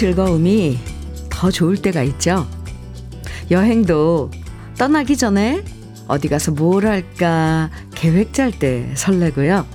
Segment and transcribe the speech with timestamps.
[0.00, 0.78] 즐거움이
[1.28, 2.48] 더 좋을 때가 있죠.
[3.50, 4.30] 여행도
[4.78, 5.62] 떠나기 전에
[6.08, 9.66] 어디 가서 뭘 할까 계획 짤 때 설레고요.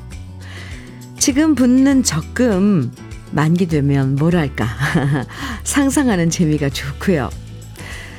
[1.19, 2.91] 지금 붙는 적금
[3.33, 4.67] 만기 되면 뭘 할까
[5.63, 7.29] 상상하는 재미가 좋고요.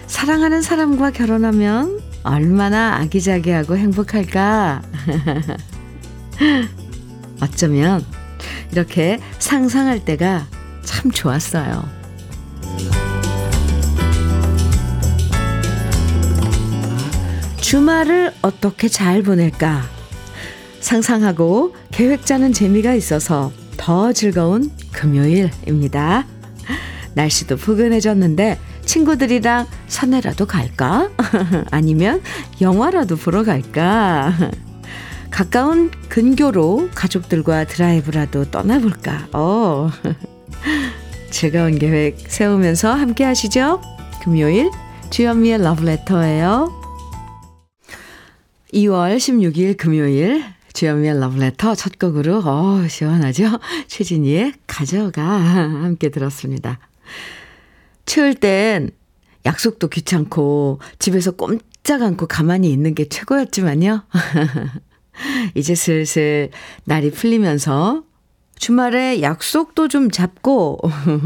[0.07, 4.81] 사랑하는 사람과 결혼하면 얼마나 아기자기하고 행복할까
[7.43, 8.05] 어쩌면
[8.71, 10.47] 이렇게 상상할 때가
[10.85, 12.06] 참 좋았어요.
[17.67, 19.83] 주말을 어떻게 잘 보낼까?
[20.79, 26.27] 상상하고 계획 짜는 재미가 있어서 더 즐거운 금요일입니다.
[27.15, 31.11] 날씨도 포근해졌는데 친구들이랑 산에라도 갈까?
[31.73, 32.23] 아니면
[32.61, 34.33] 영화라도 보러 갈까?
[35.33, 39.27] 가까운 근교로 가족들과 드라이브라도 떠나볼까?
[39.33, 39.91] 어.
[41.33, 43.83] 즐거운 계획 세우면서 함께 하시죠.
[44.23, 44.71] 금요일
[45.11, 46.76] 주현미의 러브레터예요.
[48.73, 53.59] 2월 16일 금요일 주현미의 러브레터 첫 곡으로 어 시원하죠?
[53.87, 56.79] 최진희의 가져가 함께 들었습니다.
[58.05, 58.91] 추울 땐
[59.45, 64.05] 약속도 귀찮고 집에서 꼼짝 않고 가만히 있는 게 최고였지만요.
[65.55, 66.51] 이제 슬슬
[66.85, 68.03] 날이 풀리면서
[68.59, 70.81] 주말에 약속도 좀 잡고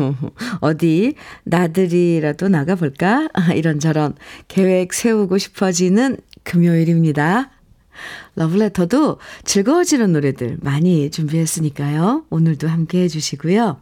[0.60, 3.28] 어디 나들이라도 나가볼까?
[3.54, 4.14] 이런저런
[4.48, 7.50] 계획 세우고 싶어지는 금요일입니다.
[8.36, 12.24] 러브레터도 즐거워지는 노래들 많이 준비했으니까요.
[12.30, 13.78] 오늘도 함께 해주시고요.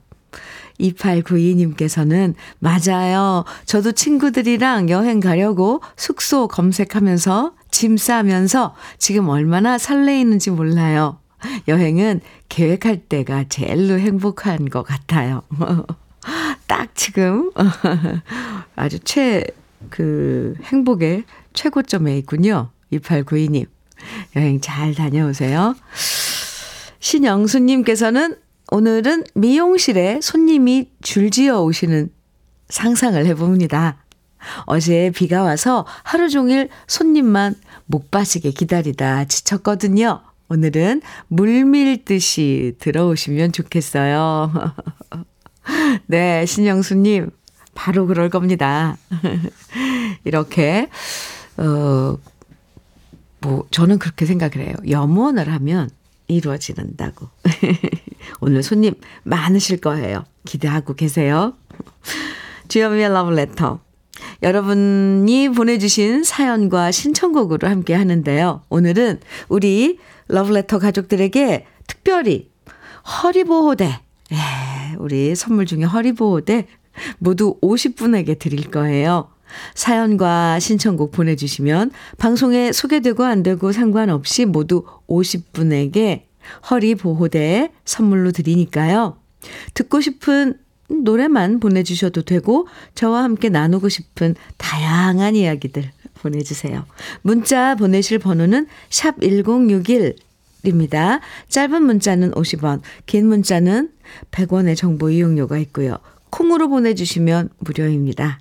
[0.81, 3.45] 2892님께서는 맞아요.
[3.67, 11.19] 저도 친구들이랑 여행 가려고 숙소 검색하면서 짐 싸면서 지금 얼마나 설레이는지 몰라요.
[11.69, 15.43] 여행은 계획할 때가 제일로 행복한 것 같아요.
[16.67, 17.51] 딱 지금
[18.77, 19.45] 아주 최,
[19.91, 21.25] 그, 행복의
[21.59, 22.71] 최고점에 있군요.
[22.93, 23.67] 2892님.
[24.37, 25.75] 여행 잘 다녀오세요.
[27.01, 28.37] 신영수님께서는
[28.71, 32.11] 오늘은 미용실에 손님이 줄지어 오시는
[32.69, 33.97] 상상을 해봅니다.
[34.67, 40.23] 어제 비가 와서 하루 종일 손님만 목 빠지게 기다리다 지쳤거든요.
[40.49, 44.53] 오늘은 물 밀듯이 들어오시면 좋겠어요.
[46.07, 47.31] 네, 신영수님,
[47.75, 48.97] 바로 그럴 겁니다.
[50.25, 50.89] 이렇게,
[51.59, 52.19] 어,
[53.41, 54.75] 뭐, 저는 그렇게 생각을 해요.
[54.89, 55.91] 염원을 하면
[56.29, 57.29] 이루어지는다고.
[58.41, 60.25] 오늘 손님 많으실 거예요.
[60.45, 61.55] 기대하고 계세요.
[62.69, 63.81] 주여미의 러브레터.
[64.43, 68.63] 여러분이 보내주신 사연과 신청곡으로 함께 하는데요.
[68.69, 69.99] 오늘은 우리
[70.29, 72.51] 러브레터 가족들에게 특별히
[73.23, 74.01] 허리보호대,
[74.33, 74.37] 예,
[74.99, 76.67] 우리 선물 중에 허리보호대
[77.19, 79.31] 모두 50분에게 드릴 거예요.
[79.75, 86.23] 사연과 신청곡 보내주시면 방송에 소개되고 안 되고 상관없이 모두 50분에게
[86.71, 89.17] 허리 보호대 선물로 드리니까요.
[89.75, 96.85] 듣고 싶은 노래만 보내주셔도 되고 저와 함께 나누고 싶은 다양한 이야기들 보내주세요.
[97.23, 101.21] 문자 보내실 번호는 샵 1061입니다.
[101.49, 103.91] 짧은 문자는 50원, 긴 문자는
[104.31, 105.99] 100원의 정보 이용료가 있고요.
[106.31, 108.41] 콩으로 보내주시면 무료입니다.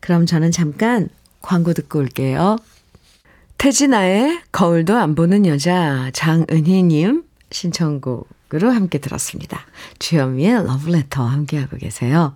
[0.00, 1.08] 그럼 저는 잠깐
[1.40, 2.56] 광고 듣고 올게요.
[3.58, 9.66] 태진아의 거울도 안 보는 여자 장은희님 신청곡으로 함께 들었습니다.
[9.98, 12.34] 주현미의 러브레터 함께하고 계세요.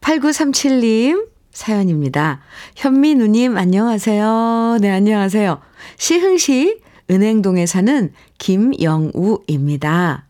[0.00, 2.40] 8937님 사연입니다.
[2.76, 4.78] 현미 누님 안녕하세요.
[4.80, 5.60] 네 안녕하세요.
[5.96, 6.80] 시흥시
[7.10, 10.26] 은행동에 사는 김영우입니다.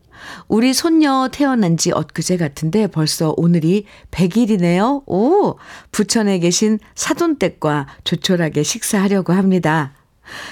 [0.48, 5.02] 우리 손녀 태어난 지 엊그제 같은데 벌써 오늘이 100일이네요.
[5.06, 5.58] 오!
[5.92, 9.94] 부천에 계신 사돈댁과 조촐하게 식사하려고 합니다.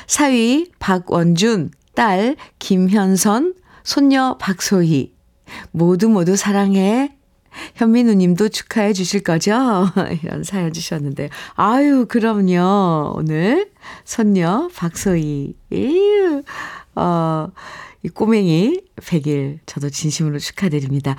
[0.06, 3.54] 사위 박원준, 딸 김현선,
[3.84, 5.14] 손녀 박소희.
[5.70, 7.16] 모두 모두 사랑해.
[7.74, 9.86] 현미 누님도 축하해 주실 거죠?
[10.22, 11.28] 이런 사연 주셨는데.
[11.54, 13.12] 아유, 그럼요.
[13.16, 13.70] 오늘
[14.04, 15.54] 손녀 박소희.
[15.72, 16.42] 에휴,
[16.94, 17.48] 어,
[18.02, 21.16] 이 꼬맹이 100일 저도 진심으로 축하드립니다.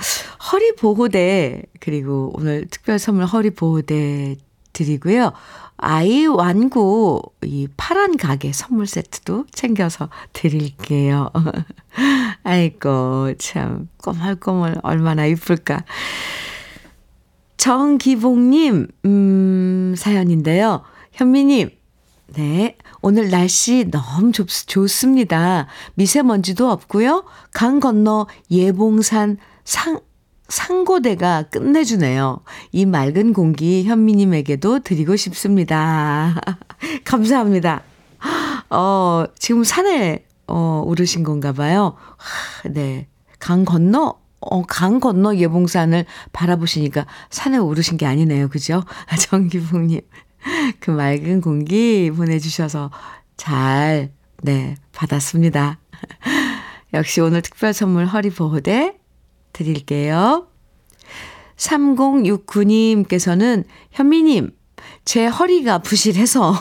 [0.51, 4.35] 허리 보호대 그리고 오늘 특별 선물 허리 보호대
[4.74, 5.31] 드리고요.
[5.77, 11.30] 아이 완구 이 파란 가게 선물 세트도 챙겨서 드릴게요.
[12.44, 15.85] 아이고 참 꼬물꼬물 얼마나 이쁠까.
[17.57, 20.83] 정기봉님 음 사연인데요.
[21.13, 21.69] 현미님
[22.35, 22.77] 네.
[23.06, 25.68] 오늘 날씨 너무 좋, 좋습니다.
[25.96, 27.26] 미세먼지도 없고요.
[27.52, 30.00] 강 건너 예봉산 상,
[30.48, 32.40] 상고대가 끝내주네요.
[32.72, 36.34] 이 맑은 공기 현미님에게도 드리고 싶습니다.
[37.04, 37.84] 감사합니다.
[38.70, 41.98] 어, 지금 산에, 어, 오르신 건가 봐요.
[42.72, 43.10] 네.
[43.38, 48.48] 강 건너, 어, 강 건너 예봉산을 바라보시니까 산에 오르신 게 아니네요.
[48.48, 48.82] 그죠?
[49.20, 50.00] 정기봉님.
[50.80, 52.92] 그 맑은 공기 보내주셔서
[53.38, 54.12] 잘,
[54.42, 55.80] 네, 받았습니다.
[56.94, 58.98] 역시 오늘 특별 선물 허리보호대
[59.54, 60.48] 드릴게요.
[61.57, 64.51] 3069님께서는 현미님,
[65.06, 66.54] 제 허리가 부실해서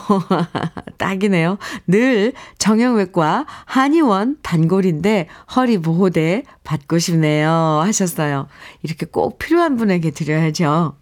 [0.97, 1.57] 딱이네요.
[1.87, 7.81] 늘 정형외과 한의원 단골인데 허리 보호대 받고 싶네요.
[7.83, 8.47] 하셨어요.
[8.81, 10.95] 이렇게 꼭 필요한 분에게 드려야죠.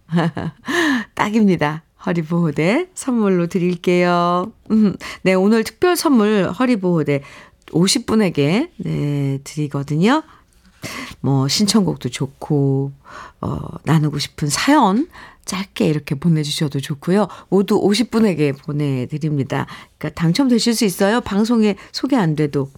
[1.16, 1.84] 딱입니다.
[2.06, 4.52] 허리 보호대 선물로 드릴게요.
[4.72, 7.22] 음, 네, 오늘 특별 선물 허리 보호대
[7.68, 10.24] 50분에게 네, 드리거든요.
[11.20, 12.92] 뭐 신청곡도 좋고
[13.42, 15.08] 어 나누고 싶은 사연
[15.46, 17.28] 짧게 이렇게 보내 주셔도 좋고요.
[17.50, 19.68] 모두 50분에게 보내 드립니다.
[19.98, 21.22] 그러니까 당첨되실 수 있어요.
[21.22, 22.72] 방송에 소개 안 돼도.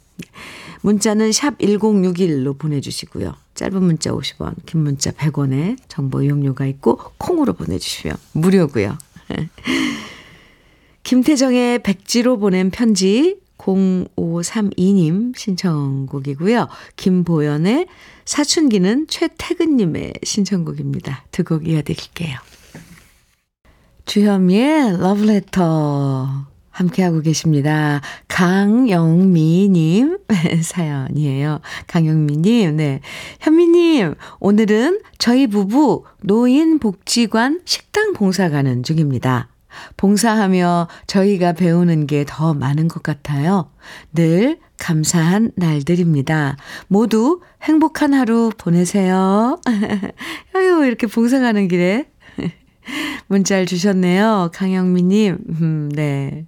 [0.82, 3.34] 문자는 샵 1061로 보내 주시고요.
[3.56, 8.98] 짧은 문자 50원, 긴 문자 100원에 정보 이용료가 있고 콩으로 보내 주시면 무료고요.
[11.04, 16.68] 김태정의 백지로 보낸 편지 0532님 신청곡이고요.
[16.98, 17.88] 김보연의
[18.26, 21.26] 사춘기는 최태근님의 신청곡입니다.
[21.32, 22.38] 두 곡 이어드릴게요.
[24.06, 28.02] 주현미의 러브레터 함께하고 계십니다.
[28.28, 30.18] 강영미님
[30.62, 31.60] 사연이에요.
[31.88, 33.00] 강영미님, 네.
[33.40, 39.50] 현미님, 오늘은 저희 부부 노인복지관 식당 봉사 가는 중입니다.
[39.98, 43.70] 봉사하며 저희가 배우는 게 더 많은 것 같아요.
[44.14, 46.58] 늘 감사한 날들입니다.
[46.88, 49.60] 모두 행복한 하루 보내세요.
[50.54, 52.06] 아유, 이렇게 봉사 가는 길에
[53.28, 54.50] 문자를 주셨네요.
[54.54, 56.46] 강영미님, 음, 네.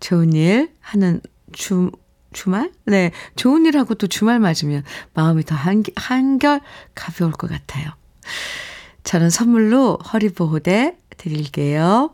[0.00, 1.20] 좋은 일 하는
[1.52, 1.90] 주,
[2.32, 2.72] 주말?
[2.84, 3.12] 네.
[3.36, 4.84] 좋은 일 하고 또 주말 맞으면
[5.14, 6.60] 마음이 더 한, 한결
[6.94, 7.90] 가벼울 것 같아요.
[9.04, 12.12] 저는 선물로 허리보호대 드릴게요.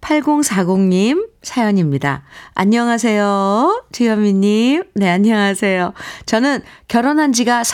[0.00, 2.24] 8040님 사연입니다.
[2.54, 3.84] 안녕하세요.
[3.92, 4.84] 주현미님.
[4.94, 5.92] 네, 안녕하세요.
[6.26, 7.64] 저는 결혼한 지가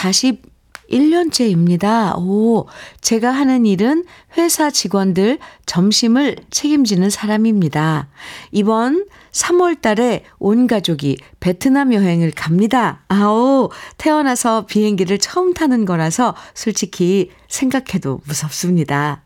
[0.90, 2.16] 41년째입니다.
[2.18, 2.66] 오,
[3.00, 4.04] 제가 하는 일은
[4.36, 8.08] 회사 직원들 점심을 책임지는 사람입니다.
[8.52, 13.04] 이번 3월 달에 온 가족이 베트남 여행을 갑니다.
[13.08, 19.22] 아오, 태어나서 비행기를 처음 타는 거라서 솔직히 생각해도 무섭습니다.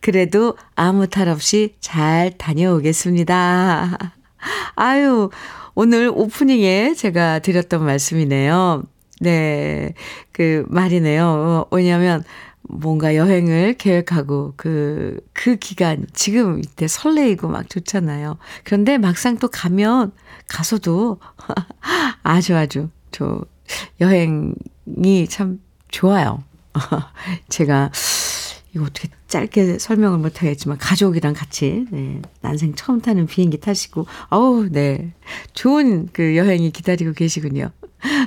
[0.00, 4.14] 그래도 아무 탈 없이 잘 다녀오겠습니다.
[4.74, 5.30] 아유,
[5.74, 8.82] 오늘 오프닝에 제가 드렸던 말씀이네요.
[9.20, 9.92] 네,
[10.32, 11.66] 그 말이네요.
[11.70, 12.24] 왜냐면,
[12.62, 18.38] 뭔가 여행을 계획하고 그, 그 기간, 지금 이때 설레이고 막 좋잖아요.
[18.64, 20.12] 그런데 막상 또 가면,
[20.48, 21.20] 가서도
[22.22, 23.42] 아주 아주, 저,
[24.00, 26.42] 여행이 참 좋아요.
[27.50, 27.90] 제가
[28.74, 34.68] 이거 어떻게 짧게 설명을 못 하겠지만 가족이랑 같이 네, 난생 처음 타는 비행기 타시고 어우
[34.70, 35.12] 네
[35.54, 37.70] 좋은 그 여행이 기다리고 계시군요.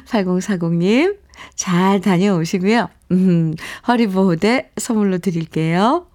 [0.07, 1.17] 8040님
[1.55, 2.89] 잘 다녀오시고요.
[3.11, 3.53] 음,
[3.87, 6.07] 허리보호대 선물로 드릴게요.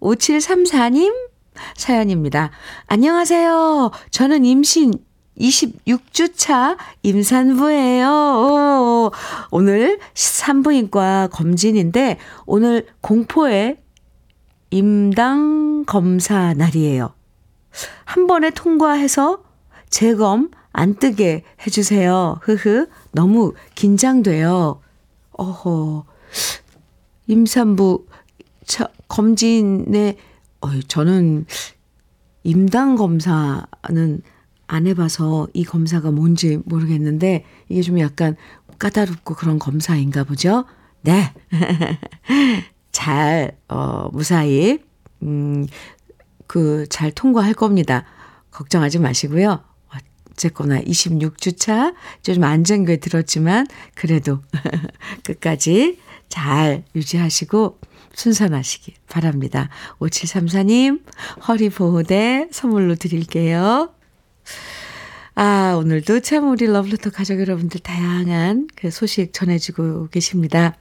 [0.00, 1.12] 5734님
[1.76, 2.50] 사연입니다.
[2.86, 3.90] 안녕하세요.
[4.10, 4.94] 저는 임신
[5.38, 8.08] 26주차 임산부예요.
[8.08, 9.10] 오,
[9.50, 13.78] 오늘 산부인과 검진인데 오늘 공포의
[14.70, 17.14] 임당 검사 날이에요.
[18.04, 19.42] 한 번에 통과해서
[19.88, 22.38] 재검 안 뜨게 해주세요.
[22.42, 22.88] 흐흐.
[23.12, 24.80] 너무 긴장돼요.
[25.32, 26.04] 어허.
[27.26, 28.06] 임산부
[28.66, 30.16] 차, 검진에
[30.60, 31.46] 어, 저는
[32.44, 34.22] 임당 검사는
[34.66, 38.36] 안 해봐서 이 검사가 뭔지 모르겠는데 이게 좀 약간
[38.78, 40.64] 까다롭고 그런 검사인가 보죠?
[41.02, 41.32] 네.
[42.90, 44.78] 잘, 어, 무사히,
[45.22, 45.66] 음,
[46.46, 48.04] 그, 잘 통과할 겁니다.
[48.50, 49.62] 걱정하지 마시고요.
[50.32, 54.40] 어쨌거나 26주차 좀 안전교에 들었지만 그래도
[55.24, 55.98] 끝까지
[56.28, 57.78] 잘 유지하시고
[58.14, 59.68] 순산하시기 바랍니다.
[60.00, 61.02] 5734님
[61.48, 63.94] 허리 보호대 선물로 드릴게요.
[65.34, 70.76] 아, 오늘도 참 우리 러블레터 가족 여러분들 다양한 그 소식 전해주고 계십니다.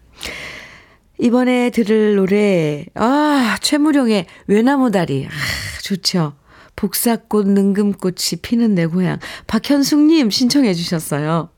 [1.19, 5.27] 이번에 들을 노래, 아, 최무룡의 외나무다리.
[5.27, 6.33] 아, 좋죠.
[6.75, 9.19] 복사꽃 능금꽃이 피는 내 고향.
[9.47, 11.49] 박현숙님 신청해 주셨어요.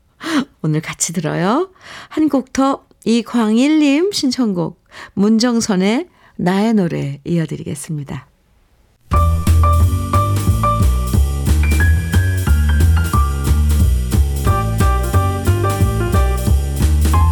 [0.62, 1.70] 오늘 같이 들어요.
[2.08, 4.82] 한 곡 더 이광일님 신청곡
[5.14, 8.26] 문정선의 나의 노래 이어드리겠습니다.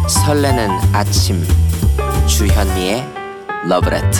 [0.07, 1.43] 설레는 아침
[2.27, 3.03] 주현미의
[3.67, 4.19] 러브레터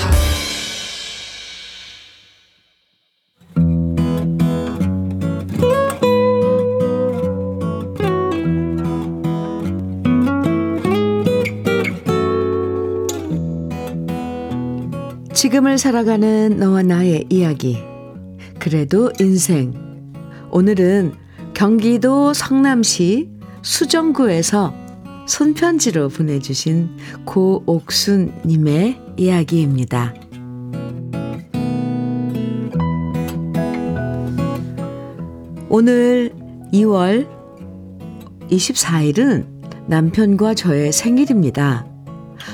[15.74, 17.78] 지금을 살아가는 너와 나의 이야기.
[18.60, 19.74] 그래도 인생.
[20.52, 21.14] 오늘은
[21.54, 23.30] 경기도 성남시
[23.62, 24.74] 수정구에서
[25.28, 30.14] 손편지로 보내주신 고옥순님의 이야기입니다.
[35.70, 36.34] 오늘
[36.72, 37.28] 2월
[38.50, 39.48] 24일은
[39.88, 41.93] 남편과 저의 생일입니다.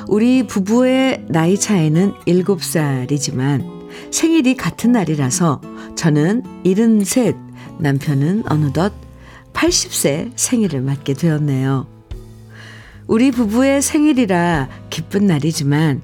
[0.08, 3.80] 우리 부부의 나이 차이는 7살이지만
[4.12, 5.62] 생일이 같은 날이라서
[5.96, 8.94] 저는 73, 남편은 어느덧
[9.54, 11.88] 80세 생일을 맞게 되었네요.
[13.08, 16.02] 우리 부부의 생일이라 기쁜 날이지만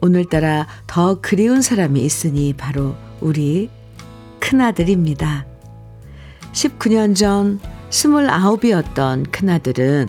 [0.00, 3.68] 오늘따라 더 그리운 사람이 있으니 바로 우리
[4.38, 5.46] 큰아들입니다.
[6.52, 7.58] 19년 전
[7.90, 10.08] 29이었던 큰아들은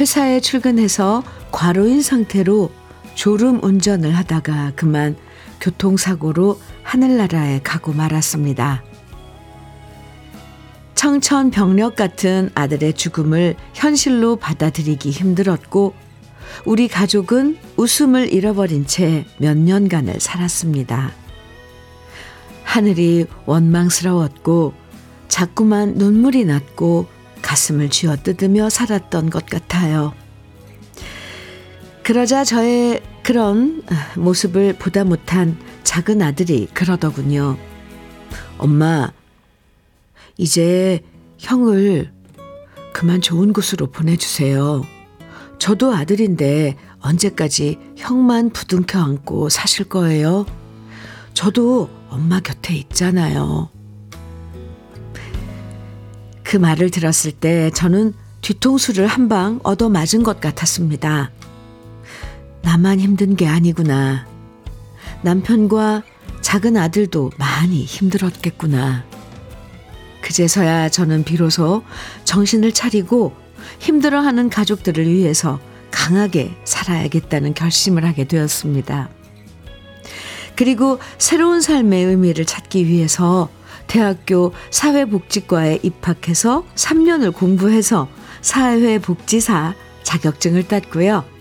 [0.00, 2.70] 회사에 출근해서 과로인 상태로
[3.14, 5.16] 졸음 운전을 하다가 그만
[5.60, 8.82] 교통사고로 하늘나라에 가고 말았습니다.
[10.94, 15.94] 청천벽력 같은 아들의 죽음을 현실로 받아들이기 힘들었고
[16.64, 21.12] 우리 가족은 웃음을 잃어버린 채 몇 년간을 살았습니다.
[22.64, 24.74] 하늘이 원망스러웠고
[25.28, 27.06] 자꾸만 눈물이 났고
[27.42, 30.14] 가슴을 쥐어 뜯으며 살았던 것 같아요.
[32.08, 33.82] 그러자 저의 그런
[34.16, 37.58] 모습을 보다 못한 작은 아들이 그러더군요.
[38.56, 39.12] 엄마,
[40.38, 41.04] 이제
[41.36, 42.10] 형을
[42.94, 44.84] 그만 좋은 곳으로 보내주세요.
[45.58, 50.46] 저도 아들인데 언제까지 형만 부둥켜 안고 사실 거예요?
[51.34, 53.68] 저도 엄마 곁에 있잖아요.
[56.42, 61.32] 그 말을 들었을 때 저는 뒤통수를 한 방 얻어 맞은 것 같았습니다.
[62.68, 64.26] 나만 힘든 게 아니구나.
[65.22, 66.02] 남편과
[66.42, 69.06] 작은 아들도 많이 힘들었겠구나.
[70.20, 71.82] 그제서야 저는 비로소
[72.24, 73.34] 정신을 차리고
[73.78, 75.58] 힘들어하는 가족들을 위해서
[75.90, 79.08] 강하게 살아야겠다는 결심을 하게 되었습니다.
[80.54, 83.48] 그리고 새로운 삶의 의미를 찾기 위해서
[83.86, 88.10] 대학교 사회복지과에 입학해서 3년을 공부해서
[88.42, 91.37] 사회복지사 자격증을 땄고요.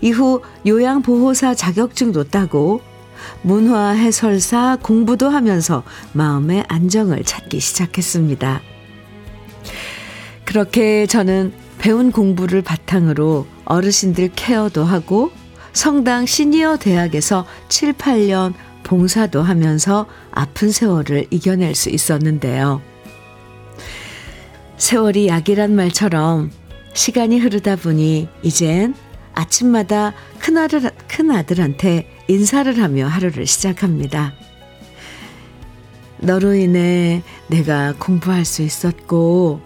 [0.00, 2.80] 이후 요양보호사 자격증도 따고
[3.42, 8.62] 문화 해설사 공부도 하면서 마음의 안정을 찾기 시작했습니다.
[10.44, 15.30] 그렇게 저는 배운 공부를 바탕으로 어르신들 케어도 하고
[15.72, 18.52] 성당 시니어 대학에서 7, 8년
[18.82, 22.82] 봉사도 하면서 아픈 세월을 이겨낼 수 있었는데요.
[24.76, 26.50] 세월이 약이란 말처럼
[26.94, 28.94] 시간이 흐르다 보니 이젠
[29.34, 34.34] 아침마다 큰아들, 큰아들한테 인사를 하며 하루를 시작합니다.
[36.18, 39.60] 너로 인해 내가 공부할 수 있었고,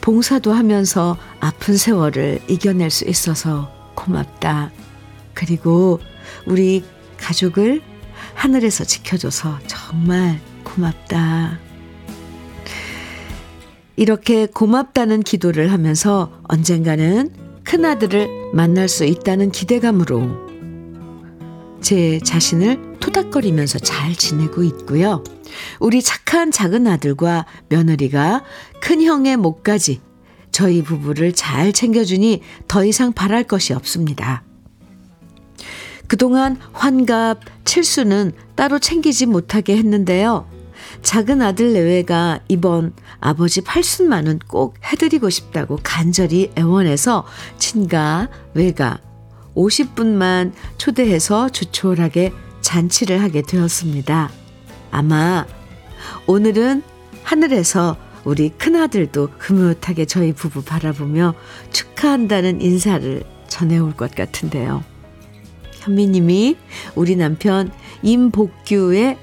[0.00, 4.70] 봉사도 하면서 아픈 세월을 이겨낼 수 있어서 고맙다.
[5.32, 5.98] 그리고
[6.46, 6.84] 우리
[7.16, 7.82] 가족을
[8.34, 11.58] 하늘에서 지켜줘서 정말 고맙다.
[13.96, 20.44] 이렇게 고맙다는 기도를 하면서 언젠가는 큰아들을 만날 수 있다는 기대감으로
[21.80, 25.22] 제 자신을 토닥거리면서 잘 지내고 있고요.
[25.80, 28.42] 우리 착한 작은 아들과 며느리가
[28.80, 30.00] 큰 형의 목까지
[30.50, 34.44] 저희 부부를 잘 챙겨주니 더 이상 바랄 것이 없습니다.
[36.06, 40.53] 그동안 환갑, 칠수는 따로 챙기지 못하게 했는데요.
[41.02, 47.24] 작은 아들 내외가 이번 아버지 팔순만은 꼭 해드리고 싶다고 간절히 애원해서
[47.58, 48.98] 친가, 외가
[49.54, 54.30] 50분만 초대해서 조촐하게 잔치를 하게 되었습니다.
[54.90, 55.46] 아마
[56.26, 56.82] 오늘은
[57.22, 61.34] 하늘에서 우리 큰아들도 흐뭇하게 저희 부부 바라보며
[61.72, 64.82] 축하한다는 인사를 전해올 것 같은데요.
[65.80, 66.56] 현미님이
[66.94, 67.70] 우리 남편
[68.02, 69.18] 임복규의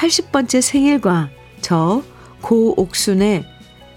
[0.00, 1.28] 80번째 생일과
[1.60, 2.02] 저
[2.40, 3.44] 고옥순의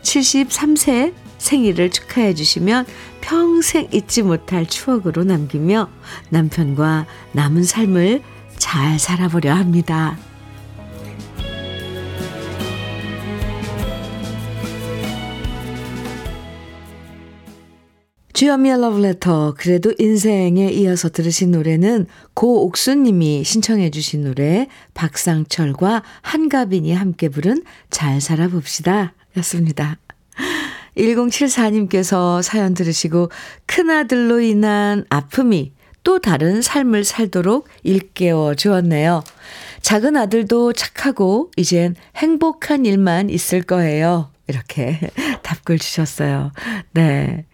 [0.01, 2.85] 73세 생일을 축하해 주시면
[3.21, 5.89] 평생 잊지 못할 추억으로 남기며
[6.29, 8.21] 남편과 남은 삶을
[8.57, 10.17] 잘 살아보려 합니다.
[18.43, 27.63] 주현미의 러브레터 그래도 인생에 이어서 들으신 노래는 고옥수님이 신청해 주신 노래 박상철과 한가빈이 함께 부른
[27.89, 29.97] 잘 살아봅시다 였습니다.
[30.97, 33.29] 1074님께서 사연 들으시고
[33.65, 35.71] 큰아들로 인한 아픔이
[36.03, 39.23] 또 다른 삶을 살도록 일깨워 주었네요.
[39.79, 44.31] 작은 아들도 착하고 이젠 행복한 일만 있을 거예요.
[44.49, 44.99] 이렇게
[45.43, 46.51] 답글 주셨어요.
[46.91, 47.45] 네.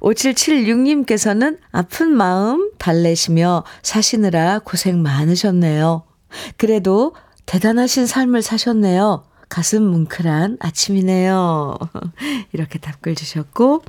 [0.00, 6.04] 5776님께서는 아픈 마음 달래시며 사시느라 고생 많으셨네요.
[6.56, 7.14] 그래도
[7.46, 9.24] 대단하신 삶을 사셨네요.
[9.48, 11.76] 가슴 뭉클한 아침이네요.
[12.54, 13.82] 이렇게 답글 주셨고,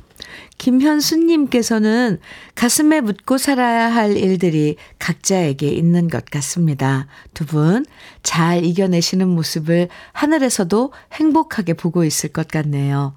[0.58, 2.18] 김현수님께서는
[2.54, 7.06] 가슴에 묻고 살아야 할 일들이 각자에게 있는 것 같습니다.
[7.32, 7.86] 두 분
[8.22, 13.14] 잘 이겨내시는 모습을 하늘에서도 행복하게 보고 있을 것 같네요.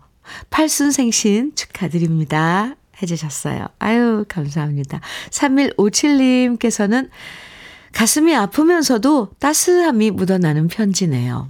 [0.50, 2.76] 팔순 생신 축하드립니다.
[3.02, 3.68] 해주셨어요.
[3.80, 5.02] 아유, 감사합니다.
[5.30, 7.10] 3157님께서는
[7.94, 11.50] 가슴이 아프면서도 따스함이 묻어나는 편지네요.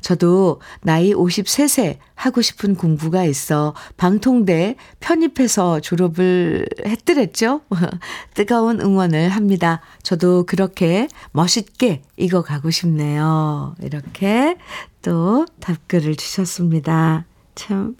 [0.00, 7.60] 저도 나이 53세 하고 싶은 공부가 있어 방통대 편입해서 졸업을 했더랬죠.
[8.34, 9.80] 뜨거운 응원을 합니다.
[10.02, 13.74] 저도 그렇게 멋있게 익어가고 싶네요.
[13.80, 14.56] 이렇게
[15.02, 17.24] 또 답글을 주셨습니다.
[17.56, 17.96] 참,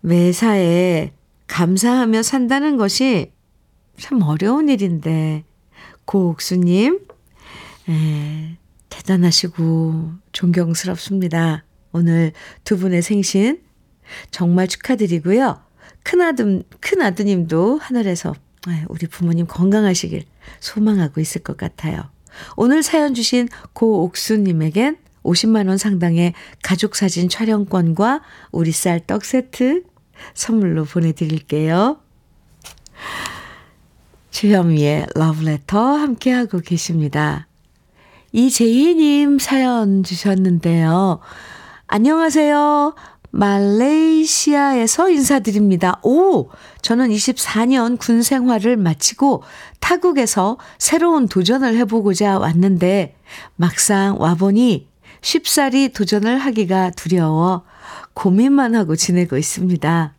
[0.00, 1.12] 매사에
[1.48, 3.32] 감사하며 산다는 것이
[3.98, 5.44] 참 어려운 일인데,
[6.04, 7.00] 고옥수님,
[7.88, 8.56] 에,
[8.88, 11.64] 대단하시고 존경스럽습니다.
[11.92, 13.60] 오늘 두 분의 생신
[14.30, 15.60] 정말 축하드리고요.
[16.04, 18.34] 큰아들, 큰아드님도 하늘에서
[18.88, 20.24] 우리 부모님 건강하시길
[20.60, 22.10] 소망하고 있을 것 같아요.
[22.56, 29.84] 오늘 사연 주신 고옥수님에겐 50만원 상당의 가족사진 촬영권과 우리 쌀 떡 세트
[30.34, 31.98] 선물로 보내드릴게요.
[34.30, 37.46] 주현미의 러브레터 함께하고 계십니다.
[38.32, 41.20] 이재희님 사연 주셨는데요.
[41.86, 42.94] 안녕하세요.
[43.32, 46.00] 말레이시아에서 인사드립니다.
[46.02, 46.48] 오!
[46.82, 49.42] 저는 24년 군 생활을 마치고
[49.80, 53.16] 타국에서 새로운 도전을 해보고자 왔는데
[53.56, 54.91] 막상 와보니
[55.22, 57.64] 쉽사리 도전을 하기가 두려워
[58.12, 60.14] 고민만 하고 지내고 있습니다.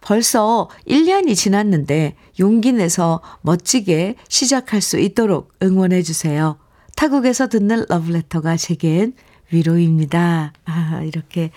[0.00, 6.58] 벌써 1년이 지났는데 용기 내서 멋지게 시작할 수 있도록 응원해 주세요.
[6.96, 9.12] 타국에서 듣는 러브레터가 제겐
[9.50, 10.52] 위로입니다.
[10.64, 11.52] 아, 이렇게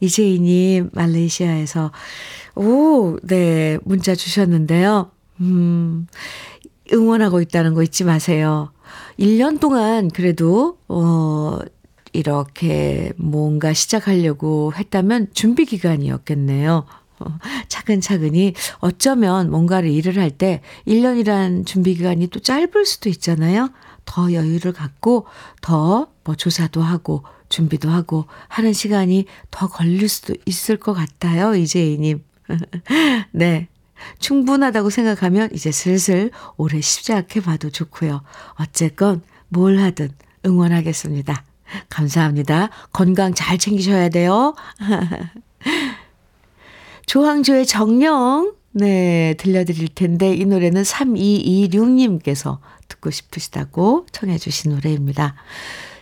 [0.00, 1.92] 이재희님 말레이시아에서
[2.54, 5.10] 오, 네, 문자 주셨는데요.
[5.40, 6.06] 음,
[6.92, 8.72] 응원하고 있다는 거 잊지 마세요.
[9.18, 11.58] 1년 동안 그래도, 어,
[12.18, 16.84] 이렇게 뭔가 시작하려고 했다면 준비 기간이었겠네요.
[17.20, 23.70] 어, 차근차근히 어쩌면 뭔가를 일을 할 때 1년이란 준비 기간이 또 짧을 수도 있잖아요.
[24.04, 25.26] 더 여유를 갖고
[25.60, 31.54] 더 뭐 조사도 하고 준비도 하고 하는 시간이 더 걸릴 수도 있을 것 같아요.
[31.54, 32.22] 이재희님.
[33.32, 33.68] 네.
[34.18, 38.20] 충분하다고 생각하면 이제 슬슬 올해 시작해 봐도 좋고요.
[38.60, 40.10] 어쨌건 뭘 하든
[40.44, 41.44] 응원하겠습니다.
[41.88, 42.70] 감사합니다.
[42.92, 44.54] 건강 잘 챙기셔야 돼요.
[47.06, 55.34] 조항조의 정령, 네, 들려드릴 텐데, 이 노래는 3226님께서 듣고 싶으시다고 청해 주신 노래입니다.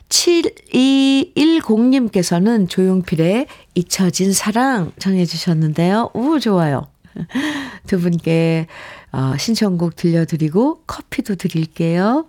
[0.08, 6.10] 7210님께서는 조용필의 잊혀진 사랑 청해 주셨는데요.
[6.14, 6.86] 오, 좋아요.
[7.86, 8.68] 두 분께
[9.12, 12.26] 어, 신청곡 들려드리고 커피도 드릴게요.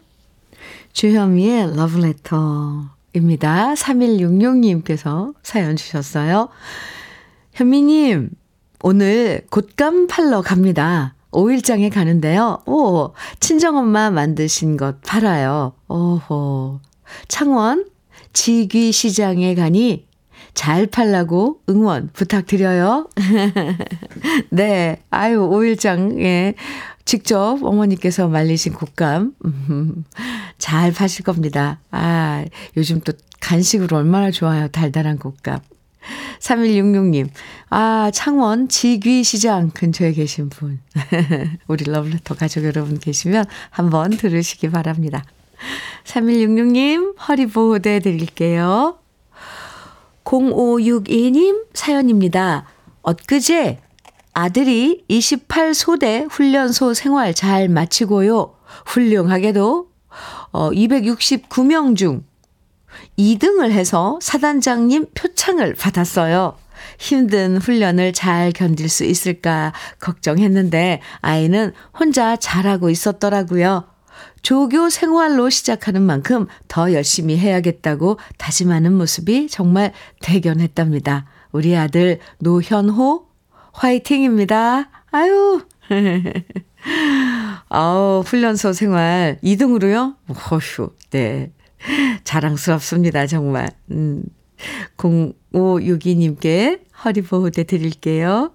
[0.93, 3.73] 주현미의 러브레터 입니다.
[3.73, 6.49] 3166님께서 사연 주셨어요.
[7.53, 8.29] 현미님,
[8.83, 11.15] 오늘 곶감 팔러 갑니다.
[11.31, 12.59] 5일장에 가는데요.
[12.65, 15.73] 오, 친정엄마 만드신 것 팔아요.
[15.87, 16.79] 오호.
[17.27, 17.85] 창원
[18.33, 20.07] 지귀시장에 가니
[20.53, 23.09] 잘 팔라고 응원 부탁드려요.
[24.49, 25.01] 네.
[25.09, 26.55] 아유, 5일장에
[27.07, 29.31] 직접 어머니께서 말리신 곶감.
[30.59, 31.79] 잘 파실 겁니다.
[31.89, 32.43] 아,
[32.75, 34.67] 요즘 또 간식으로 얼마나 좋아요.
[34.67, 35.61] 달달한 곶감.
[36.39, 37.29] 3166님,
[37.69, 40.81] 아, 창원 지귀시장 근처에 계신 분.
[41.67, 45.23] 우리 러블레터 가족 여러분 계시면 한번 들으시기 바랍니다.
[46.03, 48.99] 3166님, 허리보호대 드릴게요.
[50.25, 52.65] 0562님 사연입니다.
[53.01, 53.79] 엊그제
[54.39, 58.53] 아들이 28소대 훈련소 생활 잘 마치고요.
[58.85, 59.87] 훌륭하게도
[60.51, 62.23] 어, 269명 중
[63.17, 66.55] 2등을 해서 사단장님 표창을 받았어요.
[66.99, 73.85] 힘든 훈련을 잘 견딜 수 있을까 걱정했는데 아이는 혼자 잘하고 있었더라고요.
[74.43, 81.25] 조교 생활로 시작하는 만큼 더 열심히 해야겠다고 다짐하는 모습이 정말 대견했답니다.
[81.51, 83.26] 우리 아들 노현호
[83.77, 84.89] 화이팅입니다.
[85.11, 85.61] 아유.
[87.69, 90.15] 아우, 훈련소 생활 2등으로요?
[90.27, 91.51] 어휴, 네.
[92.23, 93.69] 자랑스럽습니다, 정말.
[93.91, 94.23] 음.
[94.97, 98.51] 0562님께 허리보호대 드릴게요.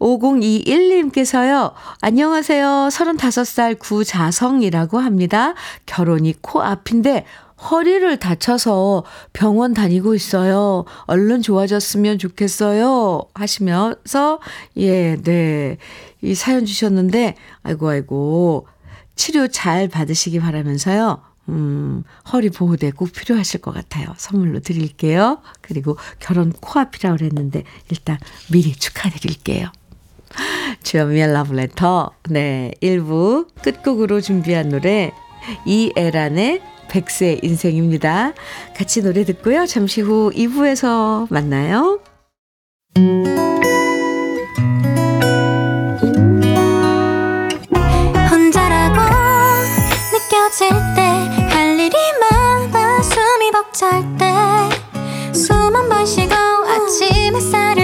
[0.00, 2.88] 5021님께서요, 안녕하세요.
[2.90, 5.54] 35살 구자성이라고 합니다.
[5.86, 7.24] 결혼이 코앞인데
[7.70, 10.84] 허리를 다쳐서 병원 다니고 있어요.
[11.06, 13.22] 얼른 좋아졌으면 좋겠어요.
[13.34, 14.40] 하시면서,
[14.76, 15.78] 예, 네.
[16.22, 18.66] 이 사연 주셨는데, 아이고, 아이고.
[19.16, 21.22] 치료 잘 받으시기 바라면서요.
[21.50, 24.06] 음, 허리 보호대 꼭 필요하실 것 같아요.
[24.16, 25.40] 선물로 드릴게요.
[25.60, 28.18] 그리고 결혼 코앞이라고 그랬는데, 일단
[28.50, 29.70] 미리 축하드릴게요.
[30.82, 32.10] 주현미의 러브레터.
[32.30, 32.72] 네.
[32.82, 35.12] 1부 끝곡으로 준비한 노래,
[35.66, 38.34] 이애란의 백세 인생입니다.
[38.76, 39.66] 같이 노래 듣고요.
[39.66, 41.98] 잠시 후 2부에서 만나요.
[48.30, 49.00] 혼자라고
[50.12, 51.02] 느껴질 때
[51.50, 54.24] 할 일이 많아 숨이 벅찰 때
[55.32, 57.83] 숨 한 번 쉬고 아침 햇살을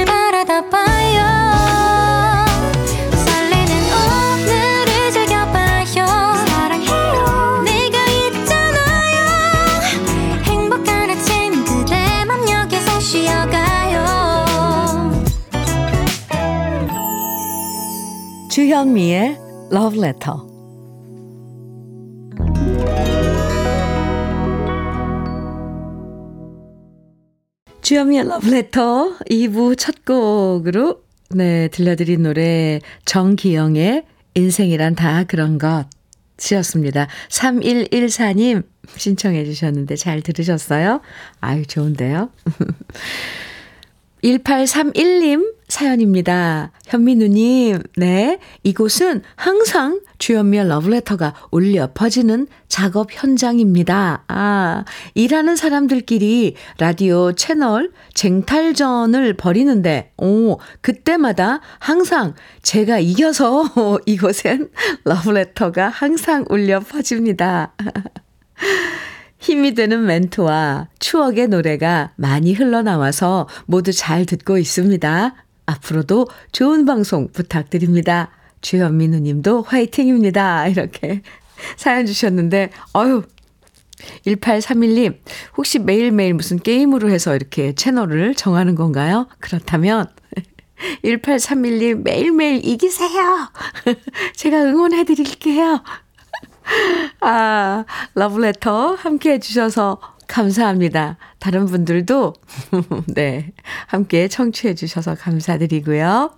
[18.80, 19.36] 주현미의
[19.72, 20.36] Love Letter.
[27.82, 35.58] 주현미의 Love Letter 2부 첫 곡으로 네 들려드린 노래 정기영의 인생이란 다 그런
[36.38, 37.06] 것이었습니다.
[37.28, 38.62] 3114님
[38.96, 41.02] 신청해 주셨는데 잘 들으셨어요?
[41.42, 42.30] 아유 좋은데요.
[44.22, 46.72] 1831님 사연입니다.
[46.86, 48.38] 현민우님, 네.
[48.64, 54.24] 이곳은 항상 주현미의 러브레터가 울려 퍼지는 작업 현장입니다.
[54.28, 63.64] 아, 일하는 사람들끼리 라디오 채널 쟁탈전을 벌이는데, 오, 그때마다 항상 제가 이겨서
[64.06, 64.70] 이곳엔
[65.04, 67.74] 러브레터가 항상 울려 퍼집니다.
[69.40, 75.34] 힘이 되는 멘트와 추억의 노래가 많이 흘러나와서 모두 잘 듣고 있습니다.
[75.66, 78.30] 앞으로도 좋은 방송 부탁드립니다.
[78.60, 80.68] 주현미 누님도 화이팅입니다.
[80.68, 81.22] 이렇게
[81.76, 83.22] 사연 주셨는데, 어유
[84.26, 85.18] 1831님,
[85.56, 89.26] 혹시 매일매일 무슨 게임으로 해서 이렇게 채널을 정하는 건가요?
[89.38, 90.06] 그렇다면,
[91.04, 93.50] 1831님 매일매일 이기세요.
[94.36, 95.82] 제가 응원해 드릴게요.
[97.20, 101.16] 아, 러브레터 함께 해주셔서 감사합니다.
[101.38, 102.34] 다른 분들도,
[103.14, 103.52] 네,
[103.86, 106.30] 함께 청취해주셔서 감사드리고요.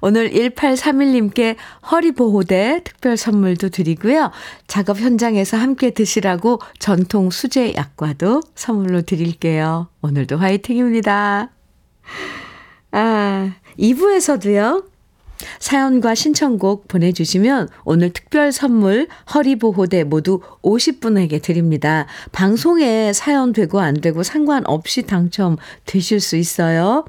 [0.00, 1.56] 오늘 1831님께
[1.90, 4.30] 허리보호대 특별 선물도 드리고요.
[4.66, 9.88] 작업 현장에서 함께 드시라고 전통 수제 약과도 선물로 드릴게요.
[10.02, 11.50] 오늘도 화이팅입니다.
[12.92, 14.93] 아, 2부에서도요.
[15.58, 22.06] 사연과 신청곡 보내주시면 오늘 특별 선물 허리보호대 모두 50분에게 드립니다.
[22.32, 27.04] 방송에 사연 되고 안 되고 상관없이 당첨되실 수 있어요.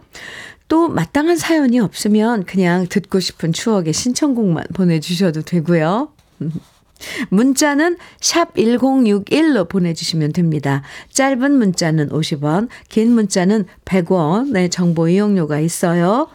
[0.67, 6.09] 또 마땅한 사연이 없으면 그냥 듣고 싶은 추억의 신청곡만 보내주셔도 되고요.
[7.29, 10.81] 문자는 샵 1061로 보내주시면 됩니다.
[11.11, 16.29] 짧은 문자는 50원, 긴 문자는 100원의 정보 이용료가 있어요.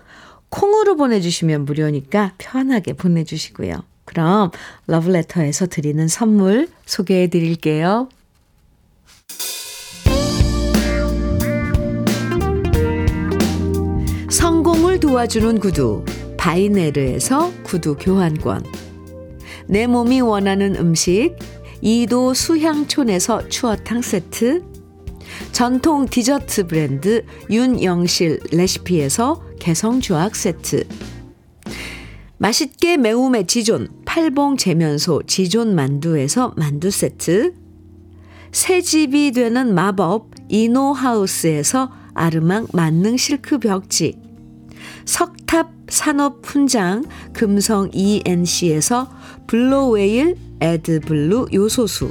[0.50, 3.82] 콩으로 보내주시면 무료니까 편하게 보내주시고요.
[4.04, 4.50] 그럼
[4.86, 8.08] 러브레터에서 드리는 선물 소개해 드릴게요.
[14.28, 16.04] 성공을 도와주는 구두
[16.36, 18.64] 바이네르에서 구두 교환권
[19.66, 21.36] 내 몸이 원하는 음식
[21.82, 24.69] 이도 수향촌에서 추어탕 세트
[25.52, 30.86] 전통 디저트 브랜드 윤영실 레시피에서 개성주악 세트.
[32.38, 37.54] 맛있게 매움의 지존 팔봉 제면소 지존 만두에서 만두 세트.
[38.52, 44.18] 새 집이 되는 마법 이노하우스에서 아르망 만능 실크 벽지.
[45.04, 49.10] 석탑 산업 훈장 금성 ENC에서
[49.46, 52.10] 블로웨일 에드블루 요소수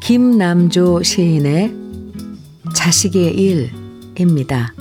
[0.00, 1.74] 김남조 시인의
[2.74, 4.72] 자식의 일입니다.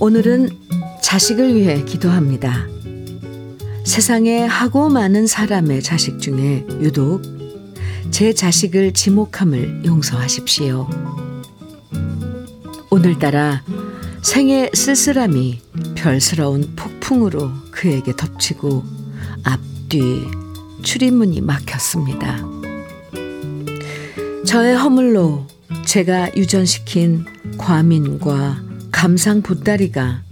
[0.00, 0.50] 오늘은
[1.02, 2.66] 자식을 위해 기도합니다.
[3.84, 7.22] 세상에 하고 많은 사람의 자식 중에 유독
[8.10, 10.88] 제 자식을 지목함을 용서하십시오.
[12.90, 13.62] 오늘따라
[14.22, 15.60] 생의 쓸쓸함이
[15.94, 18.82] 별스러운 폭풍으로 그에게 덮치고
[19.44, 20.26] 앞뒤
[20.82, 22.44] 출입문이 막혔습니다.
[24.44, 25.46] 저의 허물로
[25.86, 27.24] 제가 유전시킨
[27.56, 28.60] 과민과
[28.90, 30.22] 감상 보따리가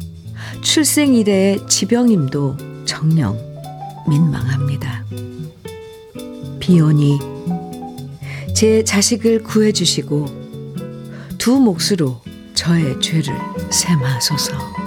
[0.61, 3.39] 출생 이래의 지병임도 정녕
[4.09, 5.05] 민망합니다.
[6.59, 7.21] 비오니
[8.57, 10.27] 제 자식을 구해주시고
[11.39, 12.21] 두 몫으로
[12.55, 13.39] 저의 죄를
[13.71, 14.87] 세마소서.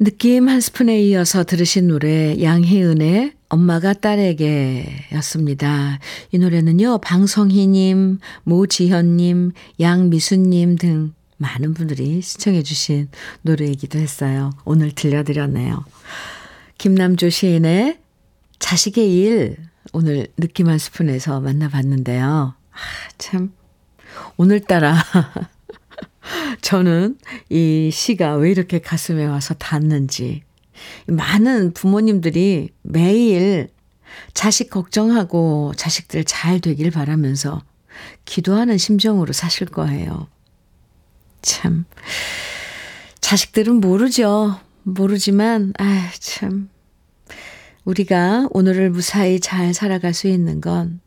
[0.00, 5.98] 느낌 한 스푼에 이어서 들으신 노래 양혜은의 엄마가 딸에게 였습니다.
[6.32, 13.08] 이 노래는요, 방성희님, 모지현님, 양미수님 등 많은 분들이 시청해주신
[13.42, 14.50] 노래이기도 했어요.
[14.64, 15.84] 오늘 들려드렸네요.
[16.78, 17.98] 김남조 시인의
[18.58, 19.56] 자식의 일,
[19.92, 22.54] 오늘 느낌 한 스푼에서 만나봤는데요.
[22.70, 22.76] 아,
[23.18, 23.52] 참,
[24.36, 25.02] 오늘따라
[26.60, 30.42] 저는 이 시가 왜 이렇게 가슴에 와서 닿는지.
[31.06, 33.68] 많은 부모님들이 매일
[34.34, 37.62] 자식 걱정하고 자식들 잘 되길 바라면서
[38.24, 40.28] 기도하는 심정으로 사실 거예요.
[41.42, 41.84] 참.
[43.20, 44.58] 자식들은 모르죠.
[44.84, 46.68] 모르지만, 아 참.
[47.84, 51.00] 우리가 오늘을 무사히 잘 살아갈 수 있는 건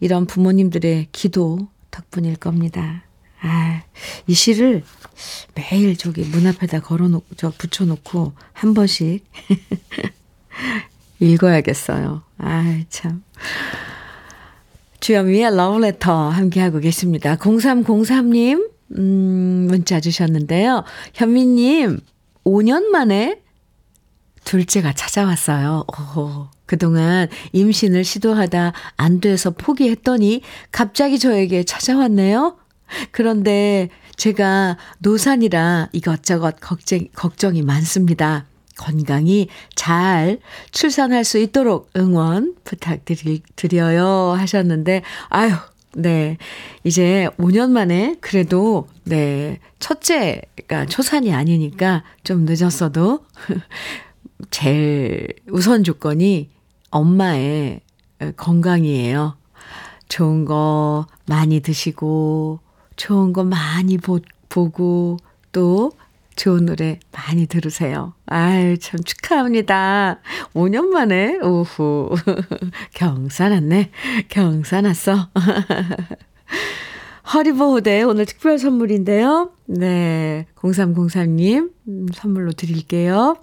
[0.00, 3.04] 이런 부모님들의 기도 덕분일 겁니다.
[3.42, 3.82] 아,
[4.26, 4.84] 이 시를
[5.54, 9.24] 매일 저기 문 앞에다 걸어놓고, 저 붙여놓고 한 번씩
[11.20, 12.22] 읽어야겠어요.
[12.38, 13.22] 아, 참.
[15.00, 17.36] 주현미의 러브레터 함께하고 계십니다.
[17.36, 20.84] 0303님, 음, 문자 주셨는데요.
[21.14, 21.98] 현미님,
[22.44, 23.40] 5년 만에
[24.44, 25.84] 둘째가 찾아왔어요.
[26.16, 32.56] 오, 그동안 임신을 시도하다 안 돼서 포기했더니 갑자기 저에게 찾아왔네요.
[33.10, 38.46] 그런데 제가 노산이라 이것저것 걱정, 걱정이 많습니다.
[38.76, 40.38] 건강히 잘
[40.70, 45.52] 출산할 수 있도록 응원 부탁드려요 하셨는데, 아유,
[45.94, 46.38] 네.
[46.84, 49.58] 이제 5년 만에 그래도, 네.
[49.78, 53.24] 첫째가 초산이 아니니까 좀 늦었어도
[54.50, 56.50] 제일 우선 조건이
[56.90, 57.80] 엄마의
[58.36, 59.36] 건강이에요.
[60.08, 62.60] 좋은 거 많이 드시고,
[63.02, 65.16] 좋은 거 많이 보, 보고,
[65.50, 65.90] 또
[66.36, 68.14] 좋은 노래 많이 들으세요.
[68.26, 70.20] 아유, 참 축하합니다.
[70.54, 72.10] 5년 만에, 오후.
[72.94, 73.90] 경사났네.
[74.28, 75.30] 경사났어.
[77.34, 79.50] 허리보호대 오늘 특별 선물인데요.
[79.66, 80.46] 네.
[80.54, 83.34] 0303님, 음, 선물로 드릴게요.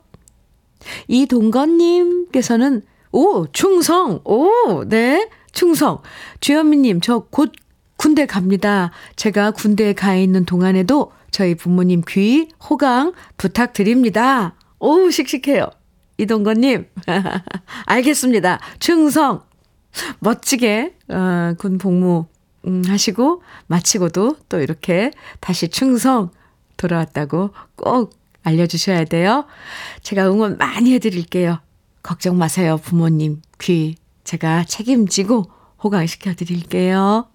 [1.09, 4.21] 이동건님께서는, 오, 충성!
[4.23, 5.29] 오, 네.
[5.51, 6.01] 충성.
[6.39, 7.51] 주현미님, 저 곧
[7.99, 8.91] 군대 갑니다.
[9.17, 14.55] 제가 군대에 가 있는 동안에도 저희 부모님 귀 호강 부탁드립니다.
[14.79, 15.69] 오, 씩씩해요.
[16.17, 16.87] 이동건님.
[17.87, 18.61] 알겠습니다.
[18.79, 19.41] 충성.
[20.19, 22.27] 멋지게, 어, 군 복무,
[22.67, 26.31] 음, 하시고, 마치고도 또 이렇게 다시 충성
[26.77, 29.45] 돌아왔다고 꼭 알려주셔야 돼요.
[30.03, 31.59] 제가 응원 많이 해드릴게요.
[32.01, 33.41] 걱정 마세요, 부모님.
[33.59, 35.51] 귀 제가 책임지고
[35.83, 37.27] 호강시켜 드릴게요.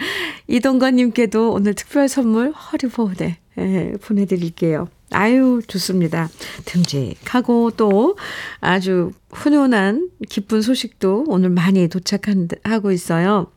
[0.48, 4.88] 이동건님께도 오늘 특별 선물 허리보호대 예, 보내드릴게요.
[5.12, 6.28] 아유, 좋습니다.
[6.64, 8.16] 듬직하고 또
[8.60, 13.50] 아주 훈훈한 기쁜 소식도 오늘 많이 도착하고 있어요.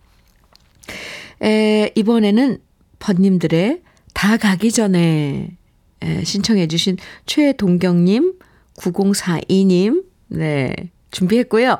[1.43, 2.57] 에, 이번에는
[2.99, 3.81] 번님들의
[4.13, 5.55] 다 가기 전에
[6.01, 8.33] 에, 신청해 주신 최동경님,
[8.77, 10.73] 9042님, 네,
[11.13, 11.77] 준비했고요.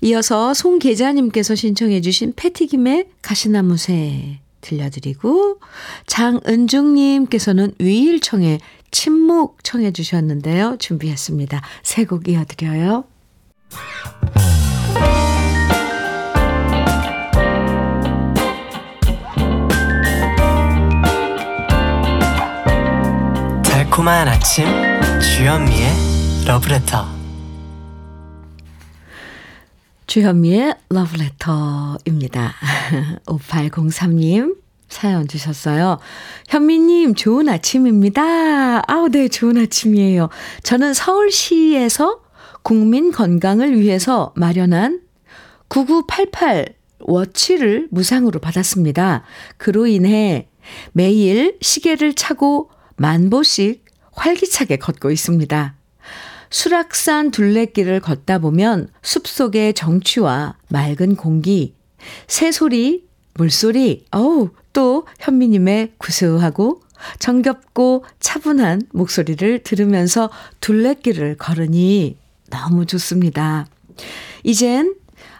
[0.00, 5.60] 이어서 송계자님께서 신청해 주신 패티김의 가시나무새 들려드리고
[6.06, 10.76] 장은중님께서는 위일청의 침묵 청해 주셨는데요.
[10.78, 11.62] 준비했습니다.
[11.82, 13.04] 세 곡 이어드려요.
[23.64, 24.66] 달콤한 아침
[25.20, 27.19] 주현미의 러브레터
[30.10, 32.52] 주현미의 러브레터입니다.
[33.26, 34.56] 5803님
[34.90, 36.00] 사연 주셨어요.
[36.48, 38.82] 현미님 좋은 아침입니다.
[38.90, 40.28] 아우 네 좋은 아침이에요.
[40.64, 42.22] 저는 서울시에서
[42.64, 45.02] 국민 건강을 위해서 마련한
[45.68, 49.22] 9988 워치를 무상으로 받았습니다.
[49.58, 50.48] 그로 인해
[50.90, 55.76] 매일 시계를 차고 만보씩 활기차게 걷고 있습니다.
[56.50, 61.74] 수락산 둘레길을 걷다 보면 숲속의 정취와 맑은 공기,
[62.26, 66.82] 새소리, 물소리, 어우, 또 현미님의 구수하고
[67.18, 72.18] 정겹고 차분한 목소리를 들으면서 둘레길을 걸으니
[72.50, 73.66] 너무 좋습니다.
[74.42, 74.94] 이젠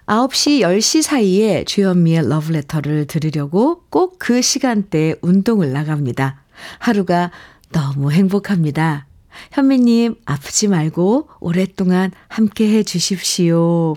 [0.07, 6.43] 9시, 10시 사이에 주현미의 러브레터를 들으려고 꼭 그 시간대에 운동을 나갑니다.
[6.79, 7.31] 하루가
[7.73, 9.07] 너무 행복합니다.
[9.53, 13.95] 현미님, 아프지 말고 오랫동안 함께 해 주십시오.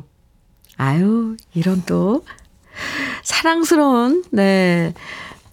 [0.77, 2.25] 아유, 이런 또
[3.23, 4.93] 사랑스러운, 네,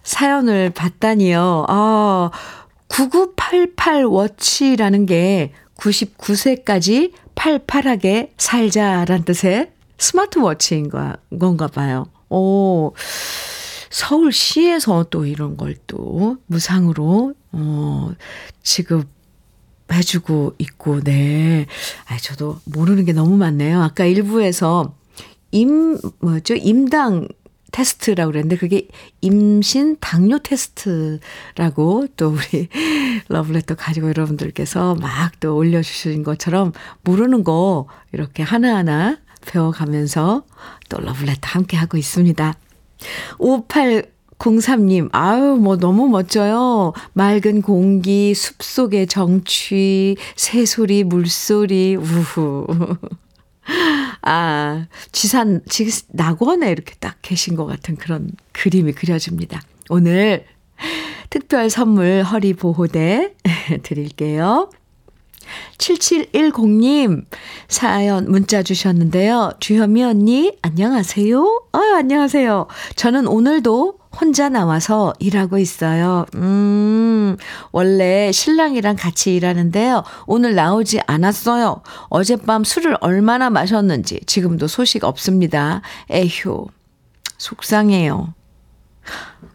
[0.03, 1.65] 사연을 봤다니요.
[1.67, 2.31] 아,
[2.87, 10.89] 9988 워치라는 게 99세까지 팔팔하게 살자란 뜻의 스마트워치인
[11.39, 12.07] 건가 봐요.
[12.29, 12.93] 오,
[13.89, 18.11] 서울시에서 또 이런 걸 또 무상으로, 어,
[18.63, 19.07] 지급
[19.91, 21.65] 해주고 있고, 네.
[22.07, 23.81] 아, 저도 모르는 게 너무 많네요.
[23.81, 24.95] 아까 일부에서
[25.51, 26.55] 임, 뭐죠?
[26.55, 27.27] 임당
[27.71, 28.87] 테스트라고 그랬는데 그게
[29.21, 32.67] 임신 당뇨 테스트라고 또 우리
[33.29, 36.73] 러브레터 가지고 여러분들께서 막 또 올려주신 것처럼
[37.03, 40.43] 모르는 거 이렇게 하나하나 배워가면서
[40.89, 42.53] 또 러브레터 함께 하고 있습니다.
[44.41, 46.93] 5803님, 아유, 뭐 너무 멋져요.
[47.13, 52.65] 맑은 공기, 숲 속의 정취, 새소리, 물소리, 우후.
[54.23, 59.61] 아, 지산, 지, 낙원에 이렇게 딱 계신 것 같은 그런 그림이 그려집니다.
[59.89, 60.45] 오늘
[61.29, 63.35] 특별 선물 허리 보호대
[63.83, 64.69] 드릴게요.
[65.77, 67.25] 7710님
[67.67, 69.51] 사연 문자 주셨는데요.
[69.59, 71.67] 주현미 언니 안녕하세요.
[71.73, 72.67] 아, 안녕하세요.
[72.95, 76.25] 저는 오늘도 혼자 나와서 일하고 있어요.
[76.35, 77.37] 음,
[77.71, 80.03] 원래 신랑이랑 같이 일하는데요.
[80.27, 81.81] 오늘 나오지 않았어요.
[82.09, 85.81] 어젯밤 술을 얼마나 마셨는지 지금도 소식 없습니다.
[86.09, 86.67] 에휴,
[87.37, 88.33] 속상해요.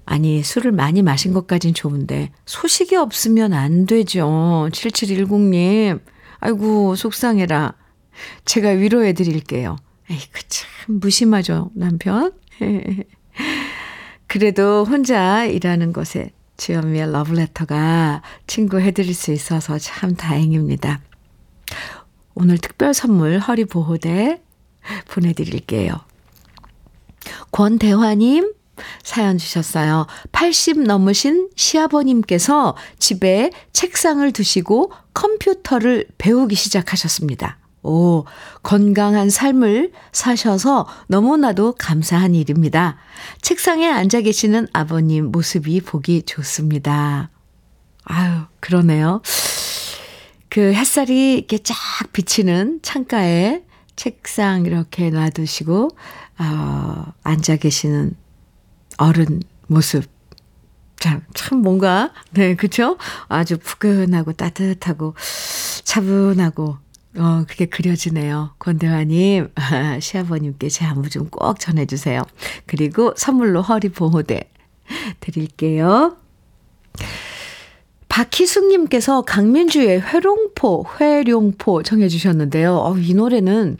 [0.06, 4.68] 아니, 술을 많이 마신 것까진 좋은데, 소식이 없으면 안 되죠.
[4.72, 6.00] 7710님.
[6.38, 7.74] 아이고, 속상해라.
[8.44, 9.76] 제가 위로해 드릴게요.
[10.08, 12.32] 에이 그, 참, 무심하죠, 남편.
[14.38, 21.00] 그래도 혼자 일하는 것에 주현미의 러브레터가 친구 해드릴 수 있어서 참 다행입니다.
[22.34, 24.42] 오늘 특별 선물 허리보호대
[25.08, 25.94] 보내드릴게요.
[27.50, 28.52] 권대화님,
[29.02, 30.06] 사연 주셨어요.
[30.32, 37.56] 80 넘으신 시아버님께서 집에 책상을 두시고 컴퓨터를 배우기 시작하셨습니다.
[37.86, 38.24] 오,
[38.62, 42.96] 건강한 삶을 사셔서 너무나도 감사한 일입니다.
[43.40, 47.30] 책상에 앉아 계시는 아버님 모습이 보기 좋습니다.
[48.04, 49.22] 아유, 그러네요.
[50.48, 51.74] 그 햇살이 이렇게 쫙
[52.12, 53.62] 비치는 창가에
[53.94, 55.90] 책상 이렇게 놔두시고,
[56.38, 58.14] 어, 앉아 계시는
[58.98, 60.04] 어른 모습.
[60.98, 62.96] 참, 참 뭔가, 네, 그쵸?
[63.28, 65.14] 아주 푸근하고 따뜻하고
[65.84, 66.78] 차분하고,
[67.18, 68.54] 어, 그게 그려지네요.
[68.58, 69.50] 권대화님,
[70.00, 72.22] 시아버님께 제 안부 좀 꼭 전해주세요.
[72.66, 74.48] 그리고 선물로 허리보호대
[75.20, 76.16] 드릴게요.
[78.08, 82.76] 박희숙님께서 강민주의 회룡포, 회룡포 청해주셨는데요.
[82.76, 83.78] 어, 이 노래는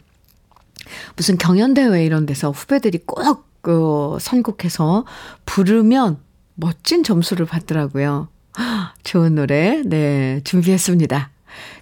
[1.15, 5.05] 무슨 경연대회 이런 데서 후배들이 꼭 그, 선곡해서
[5.45, 6.17] 부르면
[6.55, 8.29] 멋진 점수를 받더라고요.
[9.03, 11.31] 좋은 노래, 네, 준비했습니다.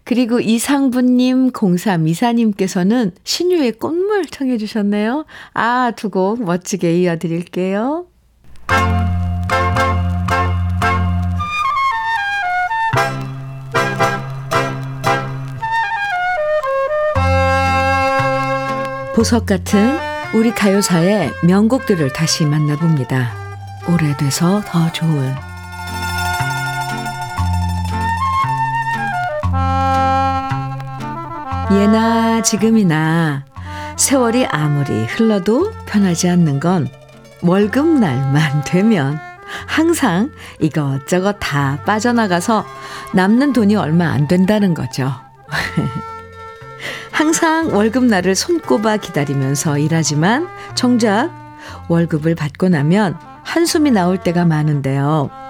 [0.04, 5.26] 그리고 이상부님, 0324님께서는 신유의 꽃물 청해 주셨네요.
[5.54, 8.06] 아, 두 곡 멋지게 이어드릴게요.
[19.16, 19.98] 보석 같은
[20.34, 23.32] 우리 가요사의 명곡들을 다시 만나봅니다.
[23.88, 25.34] 오래돼서 더 좋은
[31.72, 33.44] 예나 지금이나
[33.98, 36.88] 세월이 아무리 흘러도 변하지 않는 건
[37.42, 39.20] 월급날만 되면
[39.66, 42.66] 항상 이것저것 다 빠져나가서
[43.14, 45.12] 남는 돈이 얼마 안 된다는 거죠.
[47.12, 51.32] 항상 월급날을 손꼽아 기다리면서 일하지만 정작
[51.88, 55.45] 월급을 받고 나면 한숨이 나올 때가 많은데요.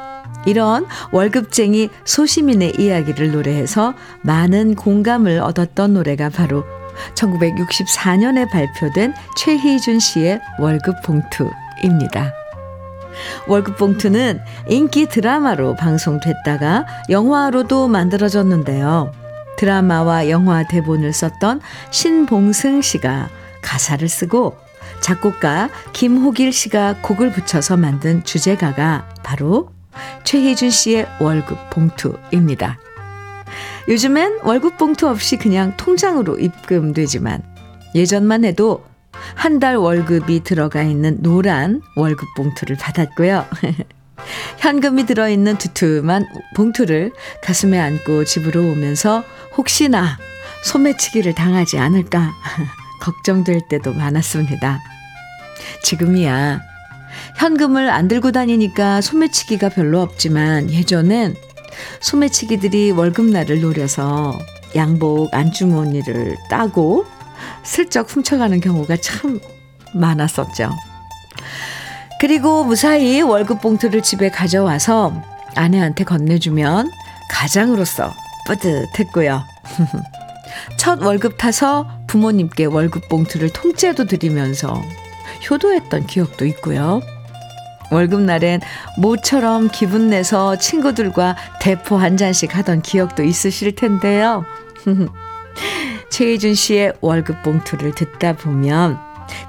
[0.46, 6.64] 이런 월급쟁이 소시민의 이야기를 노래해서 많은 공감을 얻었던 노래가 바로
[7.16, 12.34] 1964년에 발표된 최희준 씨의 월급 봉투입니다.
[13.48, 19.12] 월급 봉투는 인기 드라마로 방송됐다가 영화로도 만들어졌는데요.
[19.58, 23.30] 드라마와 영화 대본을 썼던 신봉승 씨가
[23.62, 24.58] 가사를 쓰고
[25.00, 29.70] 작곡가 김호길 씨가 곡을 붙여서 만든 주제가가 바로
[30.24, 32.78] 최희준 씨의 월급 봉투입니다.
[33.88, 37.43] 요즘엔 월급 봉투 없이 그냥 통장으로 입금되지만
[37.93, 38.84] 예전만 해도
[39.36, 43.46] 한 달 월급이 들어가 있는 노란 월급 봉투를 받았고요.
[44.60, 46.26] 현금이 들어있는 두툼한
[46.56, 47.12] 봉투를
[47.43, 49.24] 가슴에 안고 집으로 오면서
[49.56, 50.18] 혹시나
[50.64, 52.34] 소매치기를 당하지 않을까
[53.02, 54.80] 걱정될 때도 많았습니다.
[55.84, 56.60] 지금이야
[57.36, 61.36] 현금을 안 들고 다니니까 소매치기가 별로 없지만 예전엔
[62.00, 64.40] 소매치기들이 월급날을 노려서
[64.76, 67.06] 양복 안주머니를 따고
[67.64, 69.40] 슬쩍 훔쳐가는 경우가 참
[69.94, 70.72] 많았었죠.
[72.20, 75.22] 그리고 무사히 월급 봉투를 집에 가져와서
[75.56, 76.90] 아내한테 건네주면
[77.30, 78.14] 가장으로서
[78.48, 79.44] 뿌듯했고요.
[80.78, 84.82] 첫 월급 타서 부모님께 월급 봉투를 통째로 드리면서
[85.50, 87.02] 효도했던 기억도 있고요.
[87.92, 88.62] 월급날엔
[88.98, 94.46] 모처럼 기분 내서 친구들과 대포 한 잔씩 하던 기억도 있으실 텐데요.
[96.10, 98.98] 최희준 씨의 월급 봉투를 듣다 보면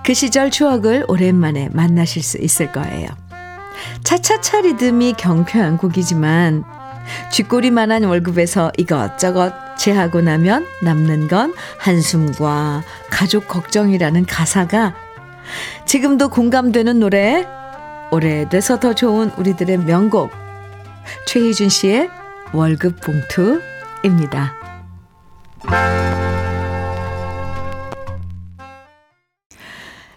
[0.05, 3.09] 그 시절 추억을 오랜만에 만나실 수 있을 거예요.
[4.05, 6.65] 차차차 리듬이 경쾌한 곡이지만
[7.31, 14.95] 쥐꼬리만한 월급에서 이것저것 제하고 나면 남는 건 한숨과 가족 걱정이라는 가사가
[15.85, 17.47] 지금도 공감되는 노래
[18.11, 20.31] 오래돼서 더 좋은 우리들의 명곡
[21.27, 22.09] 최희준 씨의
[22.53, 24.55] 월급 봉투입니다.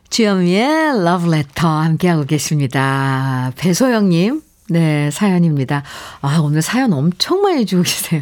[0.09, 3.51] 주현미의 러브레터 함께하고 계십니다.
[3.57, 5.83] 배소영님, 네, 사연입니다.
[6.21, 8.21] 아, 오늘 사연 엄청 많이 주고 계세요.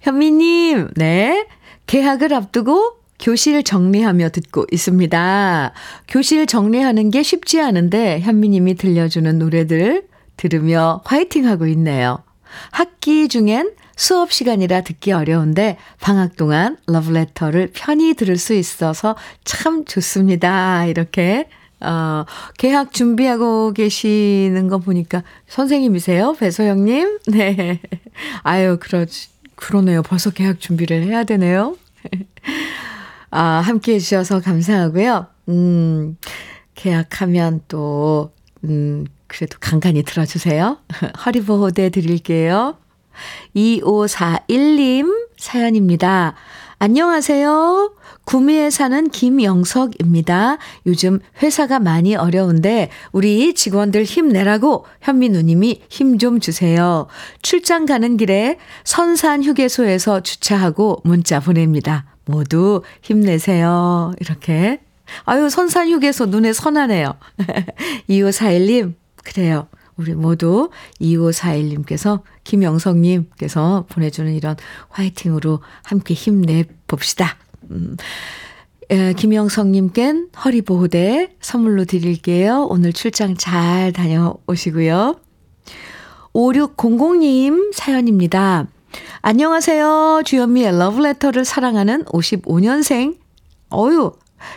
[0.00, 1.46] 현미님, 네,
[1.86, 5.72] 계약을 앞두고 교실 정리하며 듣고 있습니다.
[6.06, 10.06] 교실 정리하는 게 쉽지 않은데 현미님이 들려주는 노래들
[10.36, 12.18] 들으며 화이팅하고 있네요.
[12.70, 20.86] 학기 중엔 수업 시간이라 듣기 어려운데 방학 동안 러브레터를 편히 들을 수 있어서 참 좋습니다.
[20.86, 21.48] 이렇게
[21.80, 22.24] 어,
[22.58, 26.34] 개학 준비하고 계시는 거 보니까 선생님이세요?
[26.34, 27.18] 배소영님?
[27.28, 27.80] 네.
[28.42, 29.04] 아유, 그러,
[29.54, 30.02] 그러네요.
[30.02, 31.76] 벌써 개학 준비를 해야 되네요.
[33.30, 35.26] 아, 함께 해주셔서 감사하고요.
[35.48, 36.16] 음,
[36.74, 38.32] 계약하면 또,
[38.64, 40.78] 음, 그래도 간간히 들어주세요.
[41.26, 42.76] 허리보호대 드릴게요.
[43.54, 46.34] 2541님 사연입니다.
[46.80, 47.92] 안녕하세요.
[48.24, 50.58] 구미에 사는 김영석입니다.
[50.86, 57.08] 요즘 회사가 많이 어려운데 우리 직원들 힘내라고 현미 누님이 힘 좀 주세요.
[57.42, 62.04] 출장 가는 길에 선산 휴게소에서 주차하고 문자 보냅니다.
[62.26, 64.12] 모두 힘내세요.
[64.20, 64.80] 이렇게.
[65.24, 67.14] 아유, 선산 휴게소 눈에 선하네요.
[68.08, 69.66] 2541님, 그래요.
[69.98, 70.70] 우리 모두
[71.00, 74.56] 2541님께서 김영성님께서 보내주는 이런
[74.88, 77.36] 화이팅으로 함께 힘내 봅시다.
[77.70, 77.96] 음,
[78.90, 82.66] 에, 김영성님껜 허리보호대 선물로 드릴게요.
[82.70, 85.16] 오늘 출장 잘 다녀오시고요.
[86.32, 88.68] 5600님 사연입니다.
[89.20, 90.22] 안녕하세요.
[90.24, 93.18] 주현미의 러브레터를 사랑하는 55년생,
[93.72, 94.12] 어유,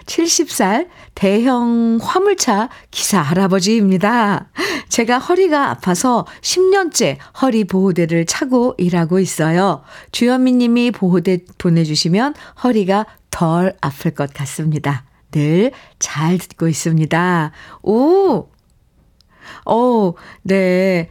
[0.05, 4.49] 70살 대형 화물차 기사 할아버지입니다.
[4.89, 9.83] 제가 허리가 아파서 10년째 허리 보호대를 차고 일하고 있어요.
[10.11, 15.05] 주현미 님이 보호대 보내주시면 허리가 덜 아플 것 같습니다.
[15.31, 15.71] 늘
[16.01, 17.51] 잘 듣고 있습니다.
[17.83, 18.49] 오!
[19.65, 20.13] 어,
[20.43, 21.09] 네.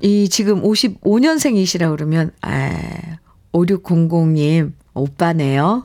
[0.00, 3.18] 이 지금 55년생이시라 그러면, 아,
[3.52, 5.84] 5600님, 오빠네요.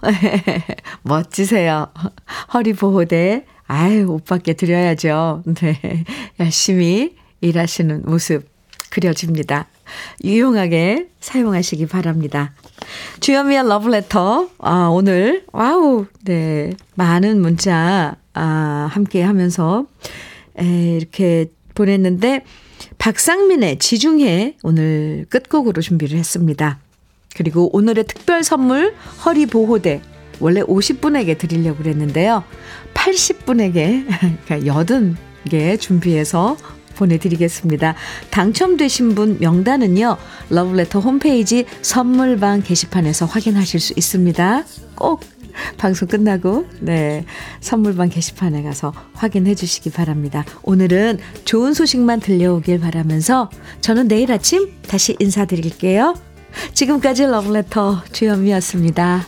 [1.04, 1.88] 멋지세요.
[2.54, 3.46] 허리 보호대.
[3.68, 5.44] 아유, 오빠께 드려야죠.
[5.46, 6.04] 네.
[6.40, 8.48] 열심히 일하시는 모습
[8.90, 9.68] 그려집니다.
[10.24, 12.54] 유용하게 사용하시기 바랍니다.
[13.20, 14.50] 주현미의 러브레터.
[14.60, 16.74] 아, 오늘, 와우, 네.
[16.96, 19.86] 많은 문자, 아, 함께 하면서,
[20.60, 22.44] 에, 이렇게 보냈는데,
[22.98, 26.80] 박상민의 지중해 오늘 끝곡으로 준비를 했습니다.
[27.36, 28.94] 그리고 오늘의 특별 선물
[29.26, 30.02] 허리 보호대
[30.40, 32.44] 원래 50분에게 드리려고 그랬는데요.
[32.94, 34.06] 80분에게
[34.46, 36.58] 그러니까 80개 준비해서
[36.96, 37.96] 보내드리겠습니다.
[38.30, 40.18] 당첨되신 분 명단은요.
[40.50, 44.64] 러브레터 홈페이지 선물방 게시판에서 확인하실 수 있습니다.
[44.96, 45.22] 꼭
[45.78, 47.26] 방송 끝나고 네
[47.62, 50.46] 선물방 게시판에 가서 확인해 주시기 바랍니다.
[50.64, 53.50] 오늘은 좋은 소식만 들려오길 바라면서
[53.82, 56.16] 저는 내일 아침 다시 인사드릴게요.
[56.74, 59.28] 지금까지 러브레터 주현미였습니다.